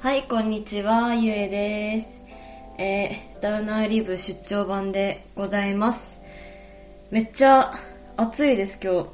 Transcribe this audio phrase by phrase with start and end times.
[0.00, 2.20] はい、こんにちは、ゆえです。
[2.78, 6.22] えー、ダウナーリブ出張版でございます。
[7.10, 7.74] めっちゃ
[8.16, 9.08] 暑いです、今日。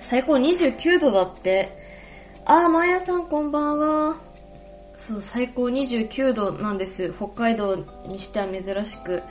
[0.00, 1.76] 最高29度だって。
[2.44, 4.16] あー、まやさんこんばんは。
[4.96, 7.12] そう、最高29度なんです。
[7.12, 7.74] 北海道
[8.06, 9.24] にしては珍しく。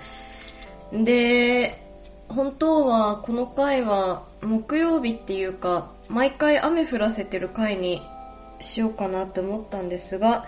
[0.92, 1.82] で、
[2.28, 8.02] 本当はこの回は木曜日っていうか、毎回雨降らせてる回に
[8.62, 10.46] しようかなって思ったんですが、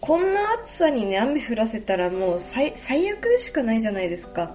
[0.00, 4.54] こんな暑さにね、雨降らせたらもう最最悪でしかないじゃないですか。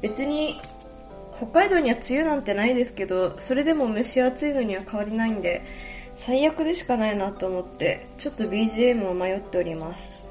[0.00, 0.60] 別に、
[1.36, 5.62] 北海道には梅雨なんてないですけど、それでも蒸し暑いのには変わりないんで、
[6.14, 10.28] 最悪でしかないなと思って、ちょっと BGM を迷っております。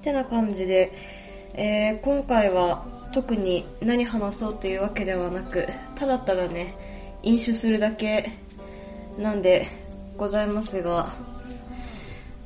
[0.00, 0.92] ってな感じで、
[1.54, 6.74] えー今回は特に何話そうというわけではなく、ただただね、
[7.22, 8.32] 飲酒するだけ
[9.18, 9.68] なんで
[10.16, 11.08] ございますが、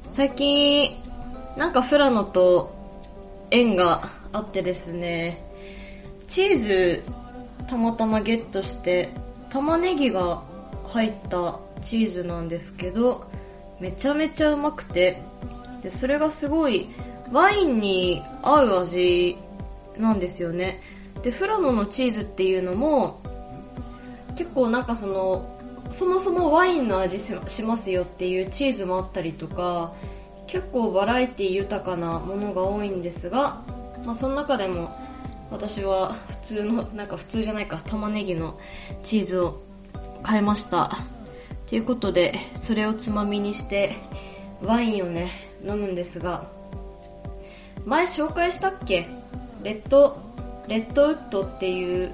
[0.08, 1.02] 最近、
[1.56, 2.74] なんかフラノと
[3.50, 5.44] 縁があってですね、
[6.26, 7.04] チーズ
[7.66, 9.10] たまたまゲットして、
[9.50, 10.42] 玉ねぎが
[10.86, 13.30] 入ったチーズなんですけど、
[13.80, 15.22] めちゃめちゃうまくて、
[15.82, 16.88] で、それがすごい
[17.30, 19.36] ワインに合う味
[19.98, 20.80] なんですよね。
[21.22, 23.20] で、フラノのチーズっていうのも、
[24.36, 25.57] 結構なんかその、
[25.90, 29.94] そもそもワインの味しますよっていうチーズもあったりとか、
[30.46, 33.62] 結構バラエティ豊かなものが多いんですが、
[34.04, 34.90] まあその中でも
[35.50, 38.58] 私は普通の、なんか普通じゃないか、玉ねぎの
[39.02, 39.60] チーズを
[40.22, 40.90] 買いました。
[41.66, 43.96] ということで、それをつまみにして、
[44.62, 45.30] ワインをね、
[45.64, 46.46] 飲むんですが、
[47.84, 49.06] 前紹介したっけ？
[49.62, 52.10] Red、Redwood っていう、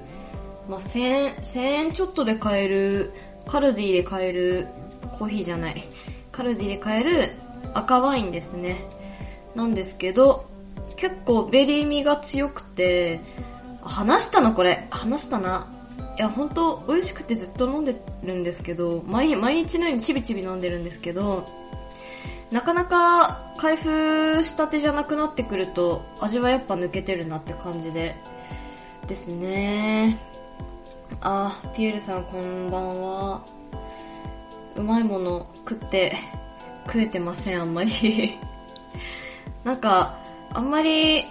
[0.69, 3.11] まあ、1000、1000円ちょっとで買える、
[3.47, 4.67] カルディで買える、
[5.17, 5.83] コーヒーじゃない、
[6.31, 7.31] カルディで買える
[7.73, 8.77] 赤ワインですね。
[9.55, 10.45] なんですけど、
[10.95, 13.19] 結構ベリー味が強くて、
[13.81, 15.67] 話したなこれ、話したな。
[16.17, 21.45] いや、本当美味しくてずっと飲んでるんですけど、毎日のようにちびちび飲んでるんですけど、
[22.51, 28.15] なかなか開封したてじゃなくなってくると味はやっぱ抜けてるなって感じで
[29.07, 30.19] ですね
[31.21, 33.45] あピエールさんこんばんは。
[34.75, 36.15] うまいもの食って
[36.87, 38.37] 食えてませんあんまり。
[39.63, 40.17] なんか
[40.53, 41.25] あんまり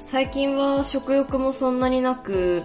[0.00, 2.64] 最近は食欲もそんなになく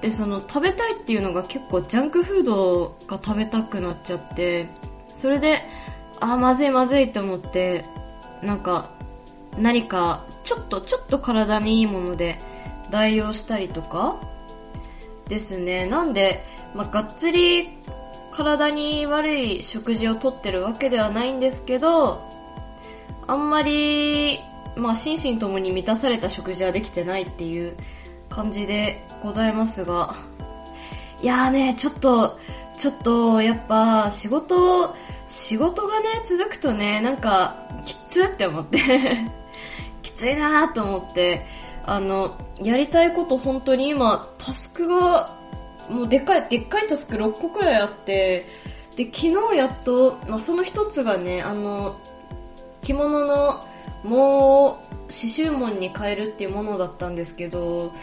[0.00, 4.68] でその食べたいっていうのが結構ジャンクフードが食べたくなっちゃって
[5.12, 5.62] それで
[6.20, 7.84] あまずいまずいと思って、
[8.42, 8.90] なんか、
[9.56, 12.40] 何か、ちょっと、ちょっと体にいいもので
[12.90, 14.16] 代用したりとか
[15.28, 15.86] ですね。
[15.86, 16.44] なんで、
[16.74, 17.68] まあ、がっつり
[18.30, 22.22] 体に悪い食事をとってるわけではないんですけど、
[23.26, 24.40] あんまり、
[24.76, 27.76] まあ、心身ともに満たされた食事はできてないっていう
[28.30, 30.14] 感じでございますが、
[31.20, 32.38] いやーね、ちょっと、
[32.76, 34.94] ちょっと、やっぱ、仕事、
[35.26, 38.78] 仕事がね、続くとね、なんか、きつって思って、
[40.00, 41.44] きついなーと思って、
[41.88, 45.34] あの、やりたいこと本当に今、タスクが、
[45.88, 48.46] もうでかい、でっかいタスク6個くらいあって、
[48.94, 51.98] で、昨日やっと、まあ、その一つがね、あの、
[52.82, 53.64] 着物の、
[54.04, 57.94] もう、刺繍紋に変えるっていうものだったんですけど、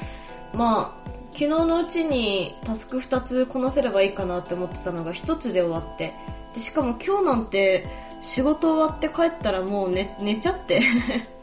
[0.51, 6.13] まあ、昨日のうちにタスク2つこなせればいいかなって思ってたのが1つで終わって、
[6.53, 7.85] でしかも今日なんて
[8.21, 10.81] 仕事終わって帰ったらもう寝寝ちゃって。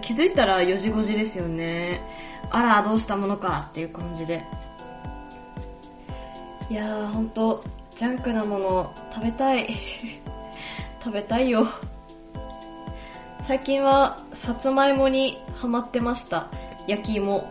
[0.00, 2.00] 気づいたら4時5時ですよね。
[2.50, 4.44] あらどうしたものかっていう感じで。
[6.70, 9.68] いやーほんとジャンクなもの食べたい。
[11.02, 11.66] 食べたいよ。
[13.42, 16.48] 最近はさつまいもにハマってました。
[16.86, 17.48] 焼き芋。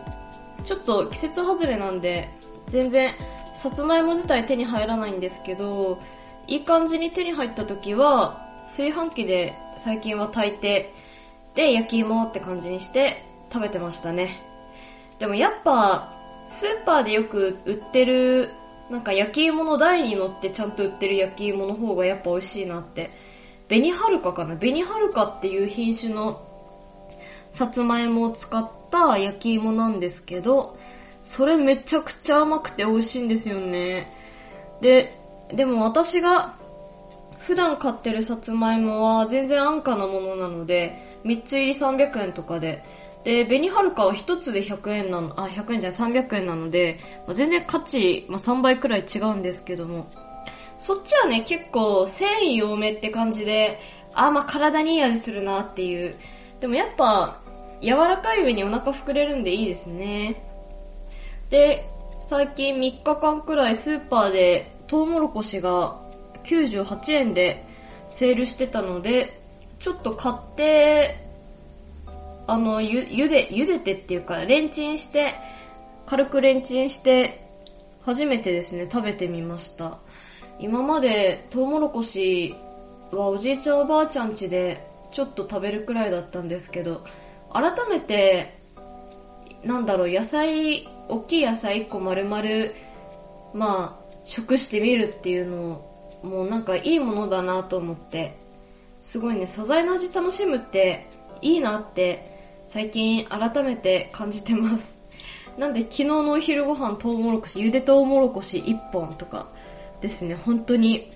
[0.64, 2.28] ちょっと季節外れなんで
[2.68, 3.12] 全然
[3.54, 5.98] さつまいも自体手に入らないんですけど
[6.48, 10.92] いい感じに手に入った時は、炊飯器で最近は炊いて、
[11.56, 14.40] で、焼き芋って感じにして食べてましたね。
[15.18, 16.12] でもやっぱ、
[16.48, 18.50] スーパーでよく売ってる、
[18.90, 23.10] なんか焼き芋の台に乗ってちゃんと売ってる焼き芋の方がやっぱ美味しいなって。
[23.68, 24.56] 紅はるかかな？
[24.56, 26.40] 紅はるかっていう品種の
[27.50, 30.78] さつまいもを使った焼き芋なんですけど、
[31.24, 34.12] それめちゃくちゃ甘くて美味しいんですよね。
[34.80, 35.18] で、
[35.52, 36.54] でも私が
[37.38, 42.82] 普段買ってるさつまいもは全然安価なものなので、3つ入り300円とかで、
[43.24, 50.06] で、紅はるかは1つで100円なの、あ、100円じゃない300円なので、まあ、全然価値、まあ、3倍くらい違うんですけども、
[50.78, 53.80] そっちはね、結構繊維多めって感じで、
[54.14, 56.14] あ、まあ体にいい味するなっていう。
[56.60, 57.40] でもやっぱ、
[57.82, 60.42] 柔らかい上にお腹膨れるんでいいですね。
[61.50, 61.88] で、
[62.20, 66.00] 最近3日間くらいスーパーでトウモロコシが
[66.44, 67.64] 98円で
[68.08, 69.40] セールしてたので、
[69.78, 71.26] ちょっと買って、
[72.46, 75.34] あの、ゆ、茹で、茹でてっていうか、レンチンして、
[76.06, 77.46] 軽くレンチンして、
[78.04, 79.98] 初めてですね、食べてみました。
[80.58, 82.54] 今までトウモロコシ
[83.10, 87.04] はおじいちゃんおばあちゃん家でちょっと食べるくらいだったんですけど、
[87.52, 88.58] 改めて、
[89.64, 92.42] なんだろう、野菜、大きい野菜1個丸々、
[93.54, 98.36] まあ、食してみるっていうのを、もうなんかいいものだなと思って、
[99.06, 101.06] すごいね、素材の味楽しむって
[101.40, 104.98] いいなって最近改めて感じてます。
[105.56, 109.46] なんで昨日のお昼ご飯トウモロコシ、ゆでトウモロコシ1本とか
[110.00, 111.12] ですね、本当に、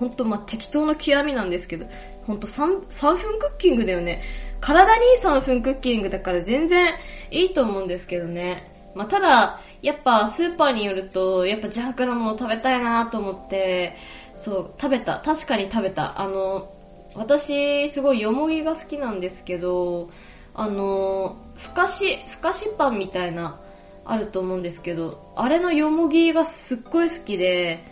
[0.00, 1.86] 本当まあ適当な極みなんですけど、
[2.26, 4.20] 本当 3, 3分クッキングだよね。
[4.60, 6.92] 体にいい3分クッキングだから全然
[7.30, 8.68] いいと思うんですけどね。
[8.96, 13.96] まあただ、やっぱスーパーによると、やっぱジャンクなもの食べたいなと思って、
[14.34, 15.20] そう、食べた。
[15.20, 16.20] 確かに食べた。
[16.20, 16.72] あの、
[17.16, 20.10] 私、すごいよもぎが好きなんですけど、
[20.54, 23.60] あの、ふかし、ふかしパンみたいな、
[24.08, 27.84] あると思うんですけど、あれのよもぎがすっごい好きで、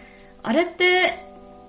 [0.43, 1.19] あれって、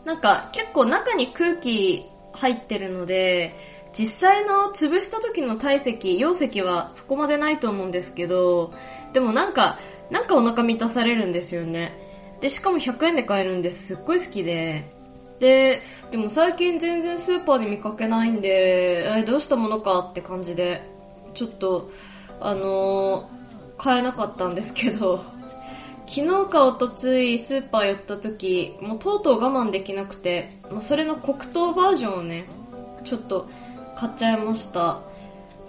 [0.05, 3.55] なんか結構中に空気入ってるので、
[3.97, 8.73] 実際の潰した時の体積、容積はそこまでないと思うんですけど、
[9.13, 9.79] でもなんか、
[10.11, 12.37] なんかお腹満たされるんですよね。
[12.41, 14.94] で、しかも100円で買えるんですっごい好きで、
[15.39, 20.81] で、でも最近全然スーパーで見かけないんで、えどうしたものかって感じで、
[21.33, 21.91] ちょっと、
[22.39, 25.23] あのー、買えなかったんですけど、
[26.07, 32.45] 昨日かおとついスーパー寄った時、もうとうとう我慢できなくて、まあ、それの黒糖バージョンをね、
[33.03, 33.47] ちょっと
[33.95, 34.99] 買っちゃいました。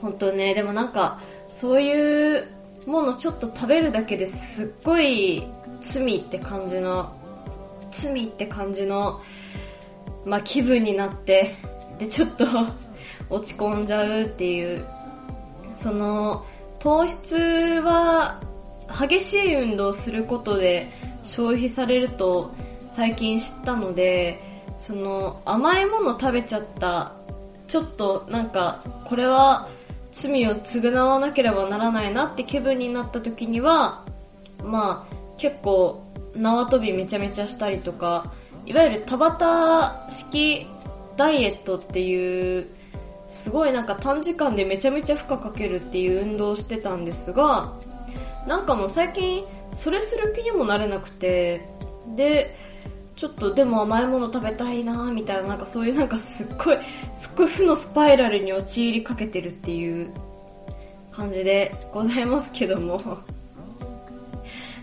[0.01, 1.19] 本当ね、でもなんか、
[1.49, 2.47] そういう
[2.87, 5.43] ものちょっと食べるだけですっごい
[5.81, 7.13] 罪って感じの、
[7.91, 9.21] 罪って感じの、
[10.27, 11.55] まあ、気分になって、
[11.99, 12.45] で、ちょっと
[13.31, 14.85] 落ち込んじゃうっていう、
[15.75, 16.45] その、
[16.81, 18.41] 糖質は
[18.89, 20.91] 激しい運動することで
[21.23, 22.53] 消費されると
[22.89, 24.41] 最近知ったので、
[24.79, 27.13] その甘いもの食べちゃった、
[27.67, 29.69] ちょっとなんかこれは
[30.13, 34.05] 罪を償わなければならないなって気分になった時には、
[34.63, 36.03] まあ結構
[36.35, 38.33] 縄跳びめちゃめちゃしたりとか、
[38.67, 40.67] いわゆる田畑式
[41.17, 42.67] ダイエットっていう、
[43.29, 47.73] すごいなんか短時間でめちゃめちゃ負荷かけるっていう運動をしてたんですが、
[48.47, 51.69] なんかもう最近それする気にもなれなくて、
[52.17, 52.57] で、
[53.15, 56.79] ちょっとでも甘いもの食べたいなみたいな、なんかそういうなんかすっごい、
[57.15, 60.11] すっごい負のスパイラルに陥りかけてるっていう
[61.13, 63.01] 感じでございますけども。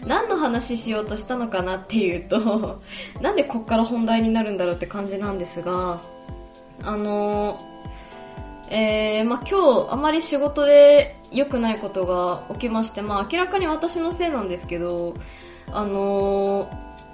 [0.05, 2.81] 何の話しようとしたのかなっていうと
[3.21, 6.01] なんでこっから本題になるんだろうって感じなんですが、
[6.81, 7.59] あの
[8.69, 15.13] えー、まあ、今日あまり仕事で良くないことが起きまして、まあ、明らかに私のせいなんですけど、
[15.71, 16.69] あの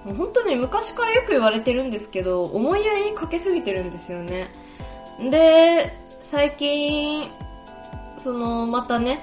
[0.06, 4.50] ー、本当に昔からよく言われてるんですけど、思いやりにかけすぎてるんですよね。
[5.30, 7.30] で、最近、
[8.18, 9.22] その、またね、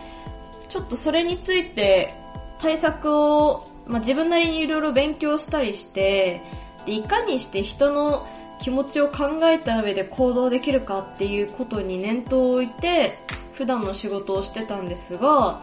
[0.69, 2.15] ちょっとそれについて
[2.59, 6.43] 対策を、まあ、自分なりにいろいろ勉強したりして、
[6.85, 8.27] で、いかにして人の
[8.61, 13.19] 気持ちを考えた上で行動できるかっていうことに念頭を置いて、
[13.55, 15.63] 普段の仕事をしてたんですが、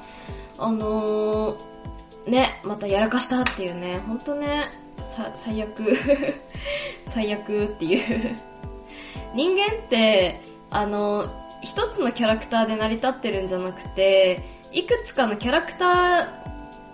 [0.58, 4.66] あのー、ね、またやらかしたっていうね、ほんとね、
[5.36, 5.84] 最悪
[7.10, 7.98] 最悪ってい
[8.32, 8.38] う。
[9.36, 11.30] 人間って、あのー、
[11.62, 15.86] 一つのキャラクターで成り立ってるんじゃなくて、いくつかのキャラクタ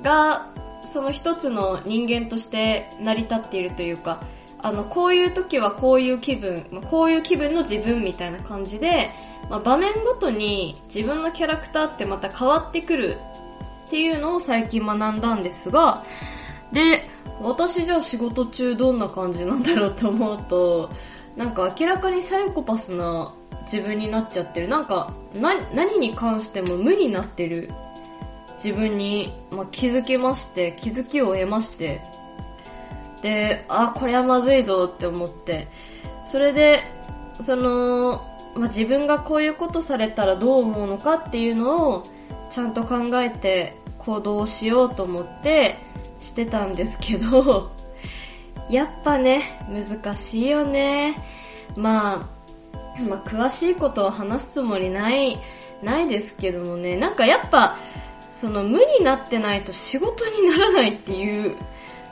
[0.01, 0.47] ーが
[0.83, 4.23] その一つの人間として成り立っているというか、
[4.61, 9.11] あの、こういう時はこういう気分、まあこういう気分の自分みたいな感じで、
[9.49, 13.17] まあ、場面ごとに自分のキャラクターってまた変わってくる
[13.87, 16.03] っていうのを最近学んだんですが、
[16.71, 17.09] で、
[17.41, 20.91] 私じゃあ仕事中どんな感じなんだろうと思うと、
[21.35, 23.33] なんか明らかにサイコパスな
[23.63, 24.67] 自分になっちゃってる。
[24.67, 27.71] なんか、な、何に関しても無になってる
[28.63, 32.01] 自分に、まあ、気づきまして、気づきを得まして、
[33.21, 35.67] で、あ、これはまずいぞって思って、
[36.25, 36.83] それで、
[37.43, 38.25] その、
[38.55, 42.07] まあ、自分がこういうことされたらどう思うのかっていうのを、
[42.49, 45.77] ちゃんと考えて行動しようと思って
[46.19, 47.71] してたんですけど、
[48.69, 51.15] やっぱね、難しいよね。
[51.75, 52.27] ま
[52.97, 55.39] あ、まあ、詳しいことを話すつもりない、
[55.81, 57.77] ないですけどもね、なんかやっぱ、
[58.31, 61.57] その無になってないと仕事にならないっていう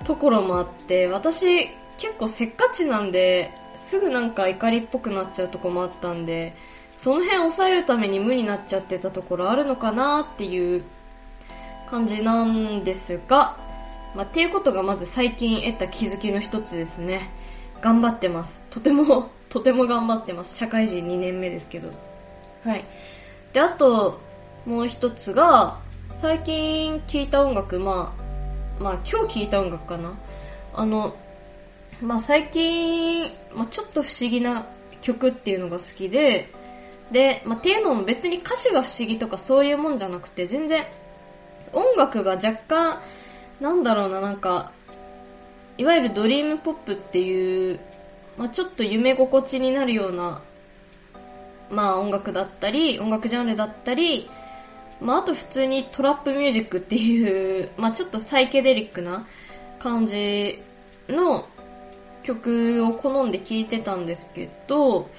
[0.04, 6.56] ところもあって、私結構せっかちなんで、すぐなんか怒りっぽくなっちゃうとこもあったんで、
[6.96, 10.84] その辺抑えるために無になっちゃってたところあるのかなっていう
[11.88, 13.58] 感じなんですが、
[14.16, 17.30] まあ、っていうことがまず最近得た気づきの一つですね。
[17.82, 18.66] 頑張ってます。
[18.70, 20.58] とても、 とても頑張ってます。
[20.58, 21.92] 社会人2年目ですけど。
[22.64, 22.84] はい。
[23.54, 24.20] で、あと、
[24.66, 25.80] もう一つが、
[26.12, 28.16] 最近聴いた音楽、ま
[28.80, 30.18] あ、まあ今日聴いた音楽かな。
[30.74, 31.16] あの、
[32.02, 34.66] まあ最近、まあちょっと不思議な
[35.02, 36.52] 曲っていうのが好きで、
[37.12, 40.86] で、まあっていうのも別に歌詞が不思議とかそういうもんじゃなくて、全然
[41.74, 43.02] 音楽が若干、
[43.60, 44.72] なんだろうな、なんか、
[45.78, 47.80] いわゆるドリームポップっていう、
[48.38, 50.42] まあちょっと夢心地になるような、
[51.70, 54.30] まあ音楽だったり、音楽ジャンルだったり、
[55.00, 59.28] まああと普通にトラップミュージックっていう、まあちょっとサイケデリックな
[59.80, 60.62] 感じ
[61.08, 61.48] の
[62.24, 65.10] 曲を好んで聴いてたんですけど、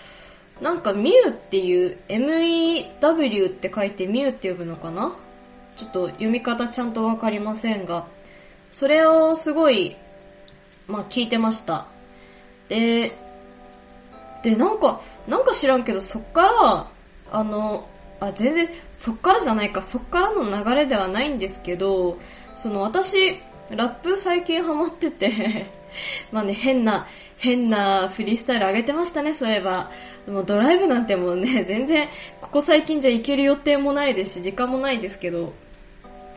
[0.60, 5.16] なんかミューっていう、MEW って書いてミューって呼ぶのかな？
[5.76, 8.06] ちょっと読み方ちゃんとわかりませんが、
[8.70, 9.96] それをすごい、
[10.88, 11.86] まあ聞いてました。
[12.68, 13.16] で、
[14.42, 16.90] で、なんか、なんか知らんけど、そっから、
[17.30, 17.88] あの、
[18.20, 22.18] あ、全然、そっからじゃないか、そっからの流れではないんですけど、
[22.56, 25.66] その私、ラップ最近ハマってて
[26.32, 27.06] まあね、変な、
[27.36, 29.90] 変なフリースタイル上げてましたね、そういえば。
[30.26, 32.08] もうドライブなんてもうね、 全然、
[32.40, 35.50] ここ最近じゃ行ける予定もないですし、時間もないですけど、っ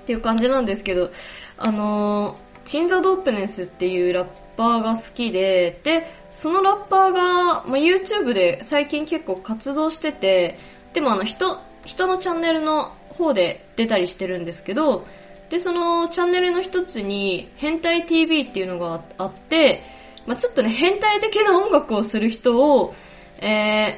[0.05, 1.11] ていう感じなんですけど、
[1.57, 2.35] あのー、
[2.65, 10.57] チンザ・ドープネスっていうラッパーが好きで、で、そのラッパーが、まあ、YouTube で最近結構活動してて、
[10.93, 15.05] でもあの人、人のチャンネルの方で出たりしてるんですけど、
[15.49, 19.83] で、そのチャンネルの一つに、変態 TV っていうのがあって、
[20.25, 22.95] まあ、ちょっとね、変態的な音楽をする人を、
[23.39, 23.97] えー、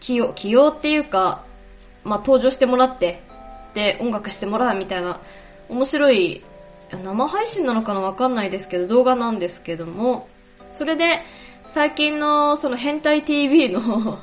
[0.00, 1.44] 起用、起用っていうか、
[2.04, 3.20] まあ、登場してもらって、
[3.74, 5.20] で、音楽してもらうみたいな、
[5.68, 6.42] 面白い、
[6.90, 10.28] 生配信なのかなわかんないですけど、動画なんですけども、
[10.72, 11.20] それで、
[11.66, 14.20] 最近のその変態 TV の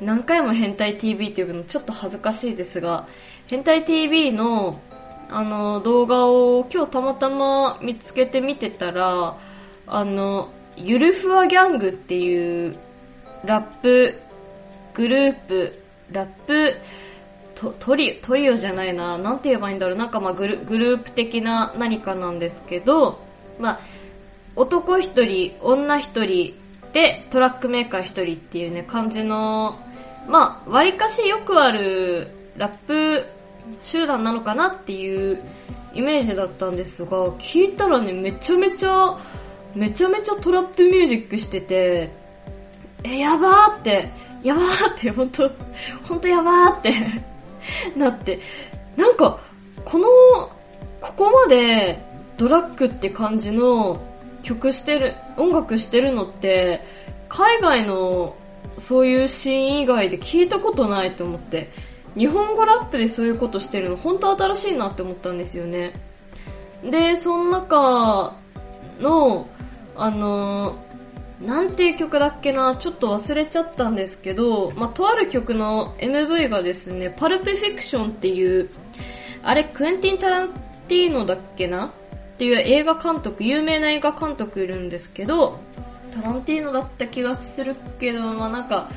[0.00, 3.06] 何回も変態 TV っていうのちょっと恥ずかしいですが、
[3.46, 4.80] 変態 TV の
[5.30, 9.36] あの、動画を今日たまたま見つけて見てたら、
[9.86, 12.76] あの、ゆるふわギャングっていう
[13.44, 14.18] ラップ
[14.94, 16.76] グループ、ラップ
[17.54, 23.18] トトリトリオじゃないな、なんて言えばいいんだろう、なんかまあグルグループ的な何かなんですけど、
[23.58, 23.80] まあ、
[24.56, 26.54] 男一人、女一人
[26.98, 29.78] でトラックメーカー一人っていうね、感じの、
[30.28, 32.26] まあ、割かしよくある
[32.56, 33.24] ラップ
[33.82, 35.38] 集団なのかなっていう
[35.94, 39.16] イメージだったんですが、聞いたらね、めちゃめちゃ、
[39.76, 42.10] めちゃめちゃトラップミュージックしてて、
[43.04, 44.10] え、やばーって、
[44.42, 45.48] やばーって、ほんと、
[46.02, 46.94] ほんとやばーって
[47.96, 48.40] なって、
[48.96, 49.38] なんか、
[49.84, 50.08] この、
[51.00, 52.02] ここまで
[52.36, 54.00] ドラッグって感じの
[54.42, 56.80] 曲してる、音楽してるのって、
[57.28, 58.36] 海外の
[58.76, 61.70] そういうシーン以外で聞いたことないと思って、
[62.16, 65.92] 日本語ラップでそういうことしてるの本当新しいなって思ったんですよね。
[66.82, 68.36] で、その中
[69.00, 69.48] の、
[69.96, 70.76] あの
[71.40, 78.70] なんていう曲だっけな、ちょっと忘れちゃったんですけど、まあ、とある曲の MV がですね、パルプフィクションっていう、
[79.44, 80.50] あれ、クエンティン・タラン
[80.88, 81.92] ティーノだっけな？
[82.38, 85.58] っていう映画監督、有名な映画監督いるんですけど、
[86.12, 88.88] タランティーノだった気がするけど、まあ、なんか、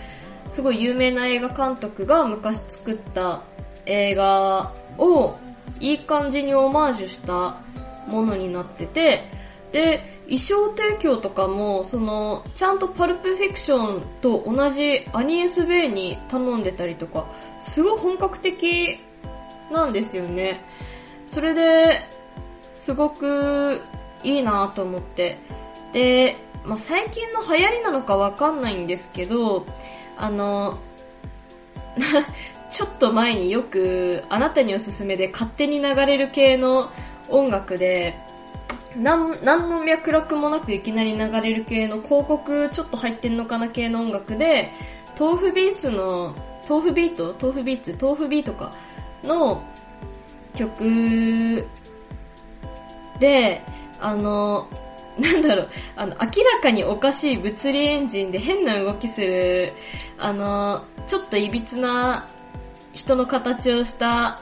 [0.48, 3.41] すごい有名な映画監督が昔作った
[3.88, 5.38] 映画を
[5.79, 7.57] いい感じにオマージュした
[8.07, 9.24] ものになってて、
[9.71, 17.25] で、衣装提供とかも、その、ちゃんとパルプフィクションと同じアニエス・ベイに頼んでたりとか、
[17.60, 19.00] すごい本格的
[19.71, 20.63] なんですよね。
[21.25, 22.01] それで、
[22.74, 23.82] すごく
[24.24, 25.38] いいなと思って。
[25.94, 29.66] で、まあ、最近の流行りなのかわかんないんですけど、
[30.18, 30.80] あの、
[32.70, 36.90] ちょっと前によくあなたにおすすめで勝手に流れる系の
[37.30, 38.18] 音楽で、
[38.96, 44.72] なん何の脈絡もなくいきなり流れる系の広告ちょっと入ってんのかな系の音楽で、
[45.20, 46.36] 豆腐ビーツの、
[46.68, 47.36] 豆腐ビート？
[47.40, 47.98] 豆腐ビーツ？
[48.00, 48.72] 豆腐ビートか？
[49.24, 49.63] の
[50.56, 51.68] 曲
[53.20, 53.62] で、
[54.00, 54.68] あの、
[55.20, 59.74] なんだろう、あの、明らかにおかしい物理エンジンで変な動きする、
[60.18, 62.27] あの、ちょっと歪な
[62.94, 64.41] 人の形をした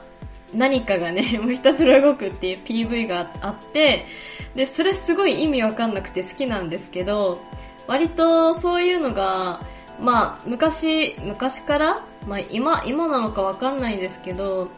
[0.54, 4.06] 何かがね、 もうひたすら動くっていう PV があって、
[4.54, 7.40] で、それすごい意味わかんなくて好きなんですけど、
[7.86, 9.60] 割とそういうのが、
[10.00, 14.68] まあ、昔、昔から、まあ今、今なのかわかんないんですけど、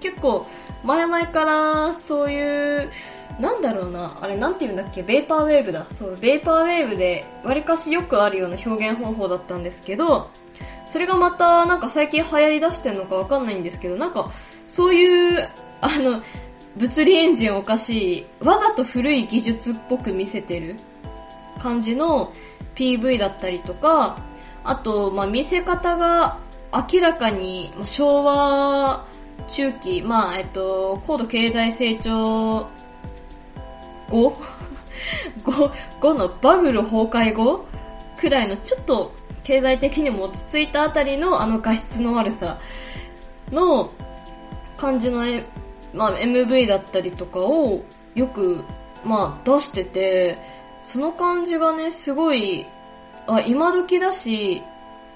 [0.00, 0.46] 結構、
[0.82, 2.90] 前々からそういう、
[3.40, 5.86] なんだろうな、あれなんて言うんだっけ、ベーパーウェーブだ。
[5.90, 10.30] そう、ベーパーウェーブで、割かしよくあるような表現方法だったんですけど、
[10.86, 14.30] それがまた、なんか最近流行り出してるのかわかんないんですけど、なんか、
[14.66, 15.48] そういう、
[15.80, 16.22] あの、
[16.76, 20.76] 物理エンジンおかしい、わざと古い技術っぽく見せてる
[21.58, 22.32] 感じの
[22.74, 24.18] PV だったりとか、
[24.64, 26.38] あと、まあ、見せ方が
[26.92, 29.06] 明らかに、まあ昭和
[29.48, 32.68] 中期、まあ、えっと、高度経済成長
[34.12, 34.36] 後
[35.42, 37.66] 後、後のバブル崩壊後
[38.18, 42.60] くらいのちょっと経済的にも落ち着いたあたりのあの画質の悪さ
[43.50, 43.90] の
[44.76, 45.24] 感じの、
[45.92, 47.82] まあ、MV だったりとかを
[48.14, 48.62] よく、
[49.04, 50.38] まあ、出してて、
[50.80, 52.66] その感じがね、すごい、
[53.26, 54.62] あ、今時だし、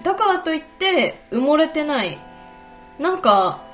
[0.02, 2.18] だからといって埋もれてない。
[2.98, 3.64] なんか、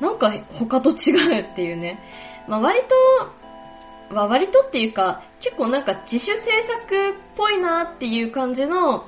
[0.00, 1.98] なんか他と違うっていうね。
[2.48, 3.45] まあ割と、
[4.10, 9.06] まあ割とっていうか、結構なんか自主制作っぽいなっていう感じの、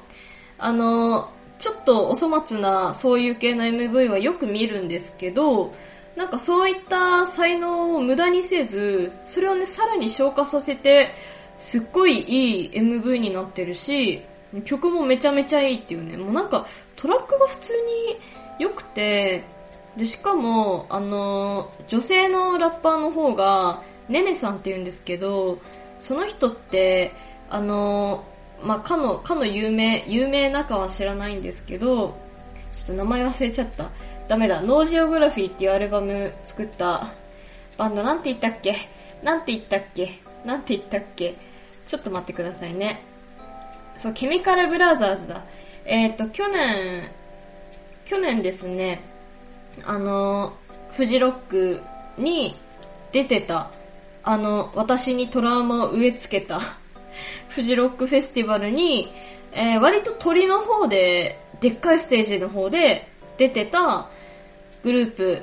[0.59, 5.75] あの、ちょっとお粗末なそういう系の MV はよく見るんですけど、
[6.17, 11.14] なんかそういった才能を無駄にせず、それをね、さらに消化させて、
[11.57, 14.23] すっごいいい MV になってるし、
[14.64, 17.73] 曲もめちゃめちゃいいっていうね、もうなんかトラックが普通
[18.09, 18.19] に
[18.59, 19.45] 良くて、
[19.97, 25.59] で、しかも、あの、女性のラッパーの方が、ねねさんって言うんですけど、
[25.99, 27.12] その人って、
[27.50, 28.25] あの、
[28.62, 32.17] まあ、かの、かの有名、有名なかは知らないんですけど、
[32.75, 33.91] ちょっと名前忘れちゃった。
[34.29, 34.61] ダメだ。
[34.61, 37.09] ノージオグラフィーっていうアルバム作った
[37.78, 38.76] バンドなんて言ったっけ？
[39.23, 40.21] なんて言ったっけ？
[40.45, 41.35] なんて言ったっけ？
[41.87, 43.02] ちょっと待ってくださいね。
[43.99, 45.45] そう、ケミカルブラザーズだ。
[45.87, 47.09] えっ、ー、と、去年、
[48.04, 49.00] 去年ですね、
[49.85, 50.52] あの、
[50.93, 51.80] フジロック
[52.19, 52.54] に
[53.13, 53.71] 出てた、
[54.28, 56.60] あの、私にトラウマを植え付けた、
[57.49, 59.10] フジロックフェスティバルに、
[59.52, 64.10] えー、割と鳥の方で、でっかいステージの方で出てた
[64.82, 65.43] グループ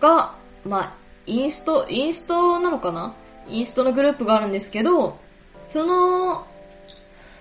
[0.00, 0.34] が、
[0.64, 0.92] まあ、
[1.26, 3.14] インスト、インストなのかな？
[3.48, 5.20] インストのグループがあるんですけど、
[5.62, 6.48] その、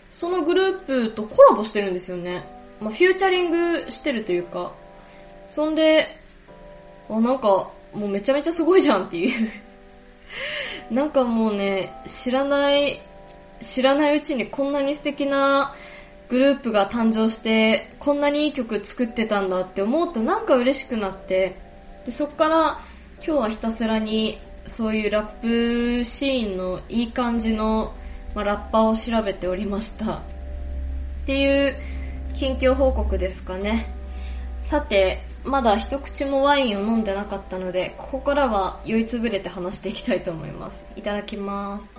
[0.08, 2.48] そのグループとコラボしてるんですよね。
[2.80, 4.72] まあ、フューチャリングしてるというか。
[5.50, 6.16] そんで、
[7.10, 9.50] あ、なんか、もうめちゃめちゃすごいじゃんっていう
[10.92, 13.02] なんかもうね、知らない、
[13.62, 15.74] 知らないうちにこんなに素敵な
[16.30, 21.56] グループが誕生して、こんなにいい曲作ってたんだって思うとなんか嬉しくなって、
[22.06, 22.80] で、そっから
[23.26, 27.94] 今日はひたすらにそういうラップシーンのいい感じの、
[28.34, 30.16] まあ、ラッパーを調べておりました。
[30.16, 30.22] っ
[31.26, 31.76] ていう
[32.34, 33.88] 近況報告ですかね。
[34.60, 40.86] さて、まだ一口もワインを飲んでなかったので、ここからは酔いつぶれて話していきたいと思います。
[40.96, 41.94] いただきます。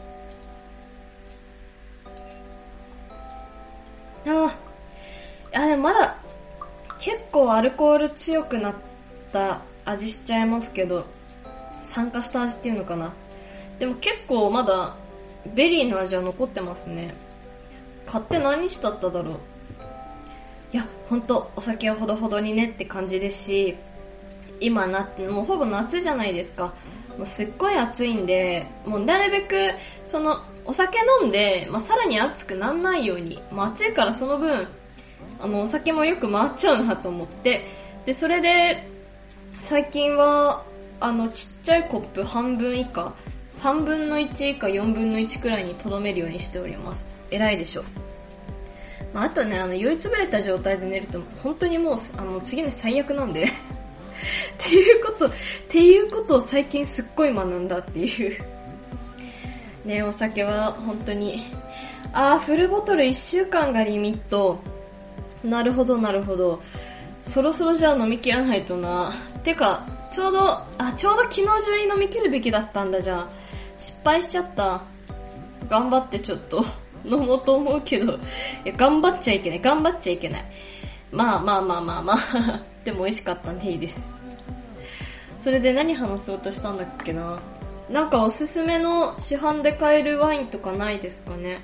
[4.26, 4.52] あ
[5.54, 6.16] あ、あ、でもまだ
[6.98, 8.74] 結構アルコール強くなっ
[9.32, 11.04] た味しちゃいますけど、
[11.84, 13.12] 酸化した味っていうのかな。
[13.78, 14.96] でも結構まだ
[15.54, 17.14] ベリーの味は残ってますね。
[18.06, 19.55] 買って何日経っただろう。
[20.76, 23.76] いや、ほんと、お酒はほどほどにねって感じですし、
[24.60, 26.74] 今な、もうほぼ夏じゃないですか。
[27.16, 29.56] もうすっごい暑いんで、もうなるべく、
[30.04, 34.68] その、お酒飲んで、まあ、さらに暑くなんないように、まあ、暑いからその分、
[35.40, 37.66] あの、お酒もよく回っちゃうなと思って、
[38.04, 38.86] で、それで、
[39.56, 40.62] 最近は、
[41.00, 43.14] あの、ちっちゃいコップ半分以下、
[43.50, 47.14] 3分の1以下4分の1くらいにとどめるようにしております。
[47.30, 48.05] 偉いでしょ。
[49.16, 53.48] まあ、あとね、あの、酔いつぶれた状態で寝ると、本当にもう、あの、次の最悪なんで っ
[54.58, 55.30] ていうこと、っ
[55.68, 58.44] ていうことを最近すっごい学んだっていう
[59.86, 61.44] ね、お酒は本当に、
[62.12, 64.58] あー、フルボトル1週間がリミット。
[65.42, 66.60] なるほど、なるほど。
[67.22, 69.14] そろそろじゃあ飲み切らないとな。
[69.42, 70.40] てか、ちょうど、
[70.76, 73.28] あ、ちょうど昨日中に飲み切るべきだったんだ、じゃあ。
[73.78, 74.82] 失敗しちゃった。
[75.70, 76.66] 頑張ってちょっと。
[77.06, 78.18] 飲もうと思うけど、い
[78.66, 80.44] や、頑張っちゃいけない、頑張っちゃいけない。
[81.12, 84.14] まあまあまあまあまあ でも美味しかったんでいいです。
[85.38, 87.38] それで何話そうとしたんだっけな？
[87.88, 91.60] なんかおすすめの市販で買えるワインとかないですかね？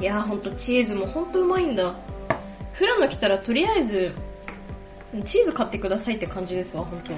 [0.00, 1.94] いやーほんとチーズもほんとうまいんだ。
[2.78, 4.12] 富良野来たらとりあえず、
[5.24, 7.10] チーズ買ってくださいって感じですわ、ほんと。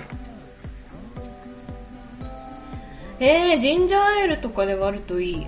[3.19, 5.47] えー、ジンジャーエールとかで割るといい。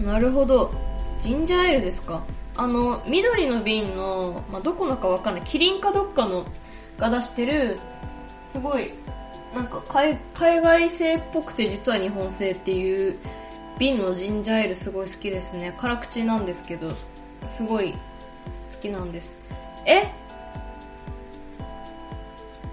[0.00, 0.72] なるほど。
[1.20, 2.22] ジンジャーエールですか。
[2.56, 6.46] あの、緑の瓶の、まあ、どこのかわかんない、キリンかどっかの
[6.98, 7.78] が出してる、
[8.42, 8.92] すごい、
[9.54, 10.18] なんか海
[10.60, 13.18] 外製っぽくて実は日本製っていう
[13.78, 15.74] 瓶のジンジャーエールすごい好きですね。
[15.78, 16.92] 辛口なんですけど、
[17.46, 17.98] すごい好
[18.80, 19.38] きなんです。
[19.86, 20.04] え？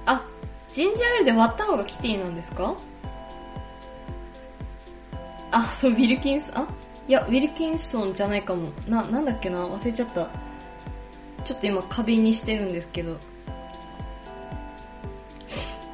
[0.06, 0.24] あ、
[0.72, 2.76] ジンジャーエールで割ったのがキティなんですか？
[5.52, 6.68] あ、そう、ウィルキンス、あ？
[7.08, 8.70] いや、ウィルキンソンじゃないかも。
[8.88, 9.65] な、なんだっけな？
[9.65, 10.28] 忘れちゃった。
[11.46, 13.17] ちょっと今、過敏にしてるんですけど。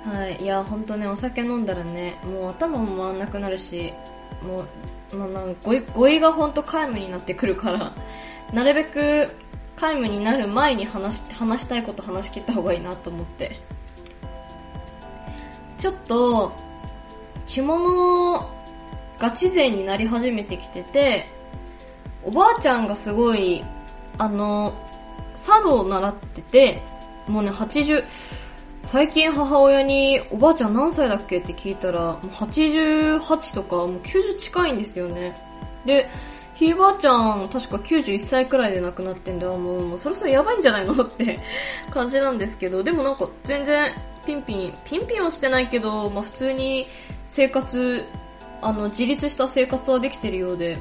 [0.04, 0.44] はい。
[0.44, 3.94] いや、ほんとね、お酒飲んだらね、もう頭も回んなくなるし、
[4.42, 4.66] も
[5.12, 7.94] う、まあ、なん語彙語彙がほんと皆無になってくるから、
[8.52, 9.30] なるべく
[9.76, 13.60] 皆無になる前に話し、話したいこと話し切った方がいいなと思って。
[15.78, 16.52] ちょっと、
[17.46, 18.50] 着物
[19.24, 21.26] ガチ勢になり始めてきてて、
[22.26, 23.64] おばあちゃんがすごい、
[24.18, 24.74] あの、
[25.34, 26.82] 茶道を習ってて、
[27.30, 28.04] もうね、80、
[28.82, 31.38] 最近母親に、おばあちゃん何歳だっけ？
[31.40, 35.38] って聞いたら、もう88とか、もう90近いんですよね。
[35.86, 36.10] で、
[36.56, 41.02] ひいばあちゃん、確か91歳くらいで亡くなってんだもう、もうそろそろやばいんじゃないの？
[41.02, 41.40] って
[41.92, 43.90] 感じなんですけど、でもなんか全然、
[44.26, 46.88] ピンピン、ピンピンはしてないけど、まあ普通に
[47.26, 48.04] 生活
[48.66, 50.80] あの、自立した生活はできてるようで、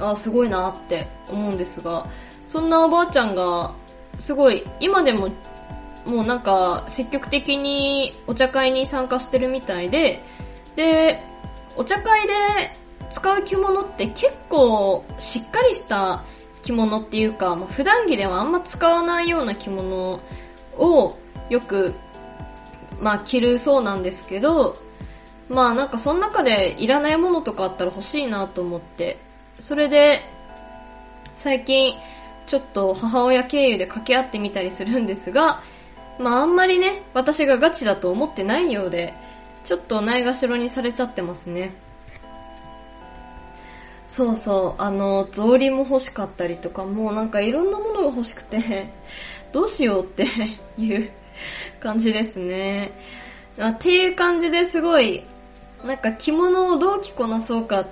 [0.00, 2.06] あすごいなって思うんですが、
[2.46, 3.74] そんなおばあちゃんが、
[4.18, 5.28] すごい、今でも、
[6.04, 10.22] もうなんか、積極的にお茶会に参加してるみたいで、
[10.76, 11.22] で、
[11.76, 12.32] お茶会で
[13.10, 16.24] 使う着物って結構しっかりした
[16.62, 20.20] 着物っていうか、まあ、普段着ではあんま使わないような着物
[20.76, 21.16] を
[21.50, 21.94] よく、
[23.00, 24.76] まあ着るそうなんですけど、
[25.52, 29.18] まあなんかその中でいらないものとかあったら欲しいなと思って、
[29.60, 30.22] それで
[31.36, 31.94] 最近
[32.46, 35.62] ちょっと母親経由で掛け合ってみたりするんですが、
[36.18, 39.12] まああんまりね、私がガチだと思ってないようで、
[39.62, 41.74] ちょっとないがしろにされちゃってますね。
[44.06, 48.92] そうそう、あの、草履も欲しかったりとか、もうなんかいろんなものが欲しくて、
[49.52, 50.26] どうしようって
[50.78, 51.10] いう
[51.78, 52.92] 感じですね。
[53.62, 55.24] っていう感じですごい
[55.84, 57.86] なんか着物をどう着こなそうかっ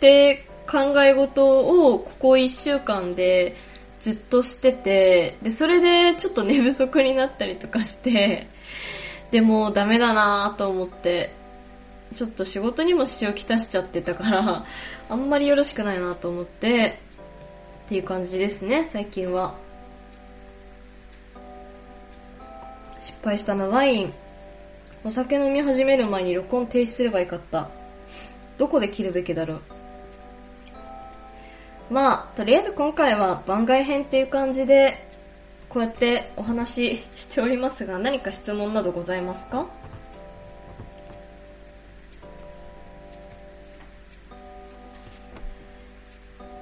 [0.00, 3.56] て考え事をここ1週間で
[4.00, 8.46] ずっとしてて、で、それでちょっと寝不足になったりとかして、
[9.30, 11.32] でもダメだなと思って、
[12.14, 14.64] ちょっと仕事にも支障をきたしちゃってたから、
[15.08, 16.98] あんまりよろしくないなと思って、
[17.86, 19.54] っていう感じですね、最近は。
[23.00, 24.14] 失敗したな、ワイン。
[25.04, 27.70] お酒飲み始める前に録音停止すればよかった。
[28.58, 29.60] どこで切るべきだろう。
[31.90, 35.08] まあ、とりあえず今回は番外編っていう感じで、
[35.68, 39.66] こうやってお話ししておりますが、何か質問などございますか？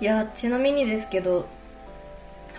[0.01, 1.49] いや、ちなみにですけど、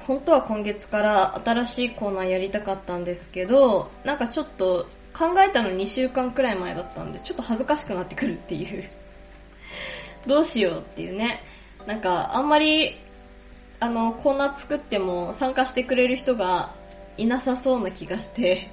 [0.06, 4.88] 本当は今月から新しいコーナーやりたかったんですけど、なんかちょっと
[5.18, 8.88] 考えたの2週間くらい前だったんで、ちょっと恥ずかしくなってくるっていう
[10.28, 11.42] どうしようっていうね。
[11.88, 12.98] なんか、あんまり、
[13.80, 16.72] あの、コーナー作っても参加してくれる人が
[17.18, 18.70] いなさそうな気がして、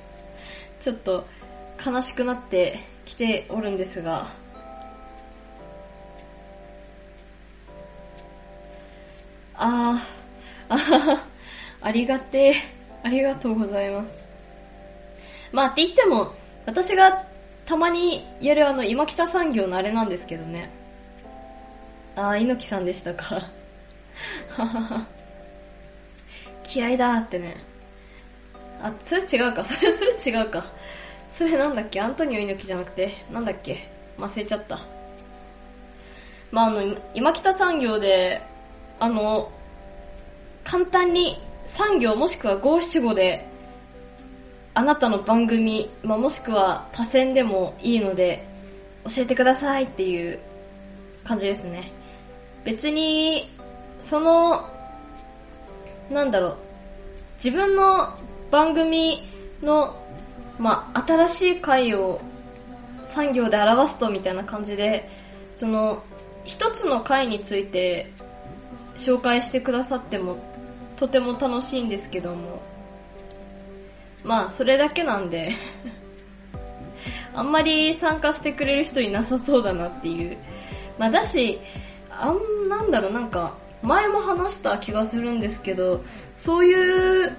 [0.81, 1.27] ちょっと
[1.85, 4.27] 悲しくなってきておるんですが、
[9.55, 11.25] あー、あはは、
[11.81, 12.55] ありがてえ、
[13.03, 14.24] ありがとうございます。
[15.55, 16.35] まあって言っても、
[16.67, 17.25] 私が
[17.65, 20.69] たまにやるあの、今北産業のあれなんですけどね。
[22.17, 23.37] ああ、猪木さんでしたか。
[24.57, 25.07] ははは。
[26.65, 27.57] 気合だーってね。
[28.83, 29.65] あ、それ違うか。
[29.65, 30.65] それ、それ違うか。
[31.29, 32.01] それなんだっけ？
[32.01, 33.89] アントニオ猪木じゃなくて、なんだっけ？
[34.19, 34.79] 忘れちゃった。
[36.51, 38.43] まあ、あの、今北産業で、
[38.99, 39.53] あの、
[40.65, 41.39] 簡単に
[41.69, 43.47] 産業もしくは五七五で
[44.75, 48.45] あなたの番組、まあ、もしくは他選でもいいので、
[49.05, 50.41] 教えてくださいっていう
[51.23, 51.93] 感じですね。
[52.65, 53.53] 別に、
[54.01, 54.69] その、
[56.11, 56.57] なんだろう、
[57.37, 58.15] 自分の
[58.51, 59.23] 番組
[59.63, 59.95] の、
[60.59, 62.21] まあ、新しい回を
[63.05, 65.09] 産業で表すとみたいな感じで、
[65.53, 66.03] その、
[66.45, 68.11] 一つの回について
[68.97, 70.37] 紹介してくださっても
[70.97, 72.61] とても楽しいんですけども、
[74.25, 75.53] まあ、それだけなんで
[77.35, 80.37] あんまり参加してくれる人いなさそうだなっていう。
[80.99, 81.59] まあ、だし、
[82.11, 86.03] あん、なんだろう、なんか、前も話した気がするんですけど、
[86.37, 87.37] そういう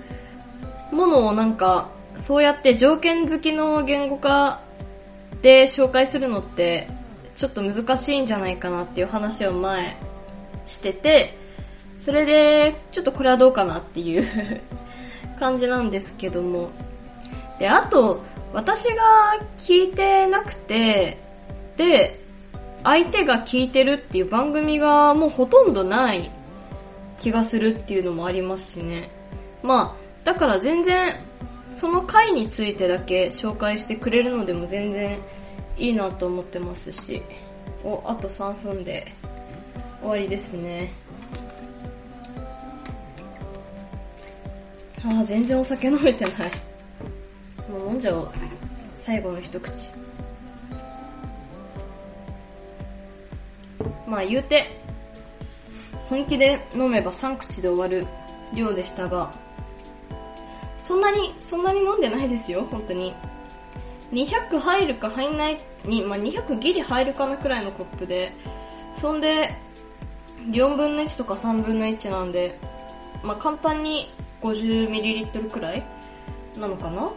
[0.92, 4.60] ものをなんか、そうやって条件付きの言語化
[5.42, 6.90] で紹介するのって、
[7.36, 9.96] ちょっと難しいんじゃないかなっていう話を前
[10.68, 11.38] してて、
[11.98, 14.62] それで、ちょっとこれはどうかなっていう
[15.36, 16.70] 感じなんですけども。
[17.60, 19.04] で、あと、私が
[19.58, 21.18] 聞いてなくて、
[21.78, 22.22] で、
[22.84, 26.32] 相手が聞いてるっていう番組がもうほとんどない
[27.18, 29.10] 気がするっていうのもありますしね。
[29.64, 31.16] まあ、だから全然、
[31.72, 35.18] その回についてだけ紹介してくれるのでも全然
[35.78, 37.22] いいなと思ってますし。
[37.84, 39.12] お、あと3分で
[40.02, 40.92] 終わりですね。
[45.08, 46.52] ああ、全然お酒飲めてない。
[47.70, 48.32] もう飲んじゃおう。
[48.98, 49.72] 最後の一口。
[54.08, 54.66] まあ言うて、
[56.10, 58.08] 本気で飲めば3口で終わる
[58.56, 59.32] 量でしたが、
[60.80, 63.14] そんなに、そんなに飲んでないですよ、本当に。
[64.12, 68.32] 200入るか入んないに、まあ、200ギリ入るかなくらいのコップで、
[68.96, 69.52] そんで、
[70.50, 72.60] 4分の1とか3分の1なんで、
[73.24, 75.84] まあ、簡単に 50ml くらい
[76.58, 77.12] なのかな？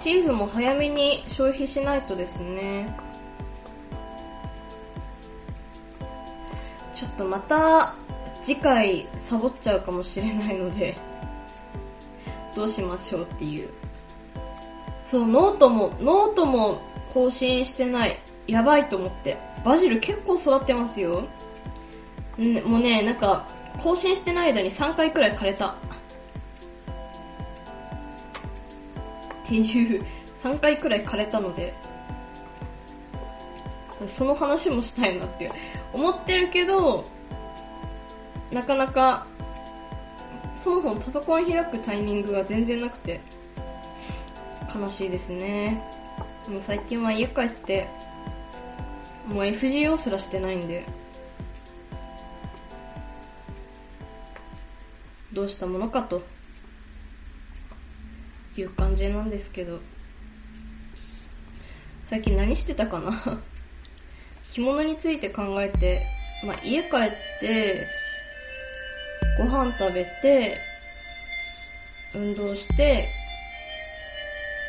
[0.00, 2.96] チーズも早めに消費しないとですね。
[6.92, 7.94] ちょっとまた
[8.42, 10.96] 次回サボっちゃうかもしれないので、
[12.56, 13.68] どうしましょうっていう。
[15.06, 16.80] そう、ノートも、ノートも
[17.12, 18.18] 更新してない。
[18.48, 19.36] やばいと思って。
[19.64, 21.28] バジル結構育ってますよ。
[22.40, 23.46] んもうね、なんか、
[23.78, 25.68] 更新してない間に3回くらい枯れた。
[25.68, 25.74] っ
[29.44, 30.04] ていう、
[30.36, 31.74] 3回くらい枯れたので、
[34.06, 35.50] その話もしたいなって
[35.92, 37.04] 思ってるけど、
[38.50, 39.26] なかなか、
[40.56, 43.20] そもそもパソコン開くタイミングが全然なくて、
[44.74, 45.82] 悲しいですね。
[46.48, 47.88] もう最近は家帰って、
[49.26, 50.84] もう FGO すらしてないんで、
[55.32, 56.22] どうしたものかと。
[58.54, 59.80] いう感じなんですけど、
[62.04, 63.40] 最近何してたかな。
[64.42, 66.04] 着物について考えて、
[66.44, 67.88] まあ、家帰って、
[69.38, 70.60] ご飯食べて、
[72.14, 73.08] 運動して、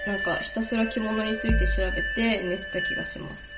[0.07, 3.51] なんかひたすら着物について調べて寝てた気がします。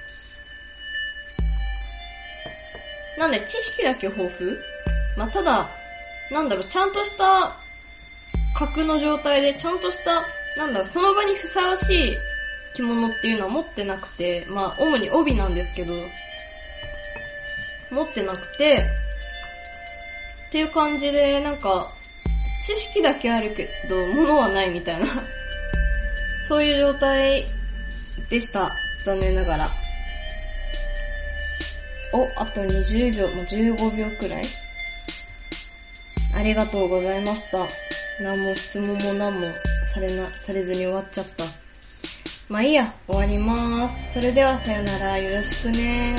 [3.19, 4.51] なんで知識だけ豊富？
[5.15, 5.69] まあ、ただ、
[6.31, 7.57] なんだろう、ちゃんとした
[8.55, 10.23] 格の状態で、ちゃんとした、
[10.57, 12.17] なんだろう、その場にふさわしい
[12.75, 15.93] 着物っていうのは持ってなくて、まあ、主に帯なんですけど、
[17.91, 18.77] 持ってなくて、
[20.47, 21.91] っていう感じで、なんか、
[22.65, 25.05] 知識だけあるけど、物はないみたいな
[26.47, 27.45] そういう状態
[28.29, 28.71] でした。
[29.03, 29.69] 残念ながら。
[32.11, 34.43] お、あと20秒、もう15秒くらい
[36.35, 37.65] ありがとうございました。
[38.21, 39.47] 何も質問も何も
[39.93, 41.45] されな、されずに終わっちゃった。
[42.49, 44.13] まあいいや、終わります。
[44.13, 46.15] それではさよなら、よろしくね